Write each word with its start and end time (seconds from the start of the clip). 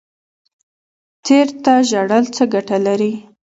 تیر 1.25 1.47
ته 1.63 1.73
ژړل 1.89 2.25
څه 2.35 2.43
ګټه 2.53 2.77
لري؟ 2.85 3.13